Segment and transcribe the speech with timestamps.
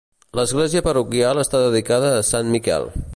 [0.37, 2.91] L'església parroquial està dedicada a Sant Miquel.